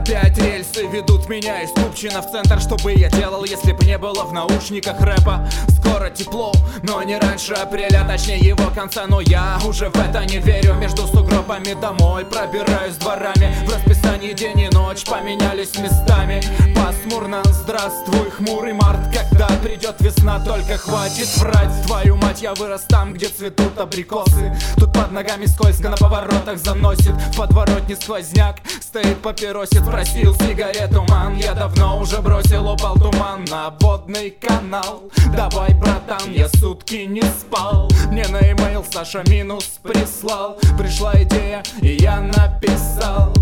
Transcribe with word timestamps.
Опять 0.00 0.38
рельсы 0.38 0.86
ведут 0.86 1.28
меня 1.28 1.60
из 1.60 1.72
Купчина 1.72 2.22
в 2.22 2.30
центр. 2.30 2.58
Что 2.58 2.76
бы 2.76 2.94
я 2.94 3.10
делал, 3.10 3.44
если 3.44 3.72
б 3.72 3.84
не 3.84 3.98
было 3.98 4.24
в 4.24 4.32
наушниках 4.32 4.98
рэпа? 4.98 5.46
Скоро 5.68 6.08
тепло, 6.08 6.54
но 6.82 7.02
не 7.02 7.18
раньше 7.18 7.52
апреля 7.52 8.06
Точнее 8.08 8.38
его 8.38 8.70
конца, 8.74 9.04
но 9.06 9.20
я 9.20 9.58
уже 9.62 9.90
в 9.90 9.96
это 9.96 10.24
не 10.24 10.38
верю. 10.38 10.72
Между 10.76 11.06
сугробами 11.06 11.74
домой 11.78 12.24
пробираюсь 12.24 12.96
дворами. 12.96 13.54
В 13.66 13.74
расписании 13.74 14.32
день 14.32 14.60
и 14.60 14.68
ночь 14.70 15.04
поменялись 15.04 15.76
местами. 15.78 16.42
Пасмурно, 16.74 17.42
здравствуй, 17.44 18.30
хмурый 18.30 18.72
март. 18.72 19.00
Когда 19.14 19.48
придет 19.62 19.96
весна, 20.00 20.42
только 20.42 20.78
хватит 20.78 21.28
врать. 21.36 21.86
Твою 21.86 22.16
мать, 22.16 22.40
я 22.40 22.54
вырос 22.54 22.82
там, 22.88 23.12
где 23.12 23.28
цветут 23.28 23.78
абрикосы. 23.78 24.56
Тут 24.76 24.94
под 24.94 25.12
ногами 25.12 25.44
скользко 25.44 25.90
на 25.90 25.96
поворотах 25.96 26.58
заносит 26.58 27.12
В 27.32 27.36
подворотне 27.36 27.96
сквозняк, 27.96 28.56
стоит 28.90 29.18
папиросит 29.18 29.84
Просил 29.84 30.34
сигарету, 30.34 31.04
ман, 31.08 31.36
я 31.36 31.54
давно 31.54 32.00
уже 32.00 32.20
бросил 32.20 32.68
Упал 32.68 32.96
туман 32.96 33.44
на 33.48 33.70
водный 33.80 34.30
канал. 34.30 35.04
Давай, 35.34 35.74
братан, 35.74 36.32
я 36.32 36.48
сутки 36.48 37.06
не 37.06 37.22
спал. 37.22 37.88
Мне 38.10 38.26
на 38.28 38.38
имейл 38.38 38.84
Саша 38.90 39.22
минус 39.28 39.80
прислал. 39.82 40.58
Пришла 40.76 41.22
идея, 41.22 41.62
и 41.80 41.96
я 42.00 42.20
написал. 42.20 43.32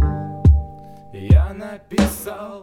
Я 1.12 1.52
написал 1.54 2.62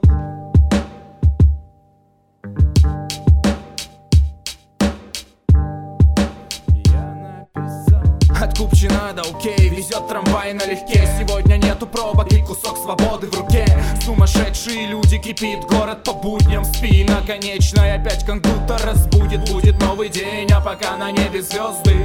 От 8.56 8.60
Купчина 8.60 9.14
до 9.14 9.22
окей 9.22 9.70
Везет 9.70 10.08
трамвай 10.08 10.54
налегке. 10.54 11.08
Сегодня 11.20 11.58
нету 11.58 11.88
пробок 11.88 12.32
и 12.32 12.42
кусок 12.42 12.78
свободы 12.78 13.28
в 13.28 13.36
руке. 13.40 13.66
Сумасшедшие 14.04 14.88
люди 14.88 15.18
кипит 15.18 15.66
город 15.66 16.04
по 16.04 16.14
будням 16.14 16.64
Спи 16.66 17.04
на 17.04 17.22
конечной 17.22 17.96
опять 17.96 18.26
будто 18.26 18.78
разбудит 18.84 19.50
Будет 19.52 19.80
новый 19.82 20.10
день, 20.10 20.50
а 20.52 20.62
пока 20.62 20.98
на 20.98 21.12
небе 21.12 21.42
звезды. 21.42 21.96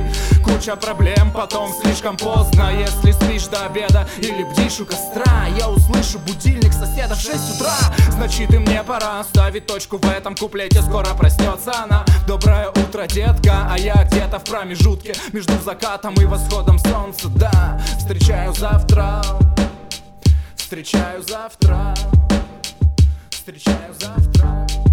Куча 0.44 0.76
проблем, 0.76 1.30
потом 1.32 1.72
слишком 1.82 2.16
поздно. 2.16 2.70
Если 2.78 3.12
спишь 3.12 3.46
до 3.46 3.66
обеда 3.66 4.08
или 4.18 4.44
бдишь 4.44 4.80
у 4.80 4.86
костра 4.86 5.46
Я 5.58 5.68
услышу 5.68 6.18
будильник 6.20 6.72
соседа 6.72 7.14
в 7.14 7.20
6 7.20 7.56
утра. 7.56 7.76
Значит 8.10 8.52
и 8.52 8.58
мне 8.58 8.82
пора 8.82 9.22
ставить 9.24 9.66
точку 9.66 9.98
в 9.98 10.04
этом 10.04 10.34
куплете 10.34 10.82
Скоро 10.82 11.06
проснется 11.14 11.72
она 11.84 12.04
Доброе 12.30 12.68
утро, 12.68 13.08
детка. 13.08 13.66
А 13.68 13.76
я 13.76 14.04
где-то 14.04 14.38
в 14.38 14.44
промежутке 14.44 15.14
Между 15.32 15.52
закатом 15.64 16.14
и 16.14 16.24
восходом 16.26 16.78
солнца. 16.78 17.28
Да, 17.28 17.82
встречаю 17.98 18.54
завтра. 18.54 19.20
Встречаю 20.54 21.24
завтра. 21.24 21.92
Встречаю 23.30 23.92
завтра 23.98 24.89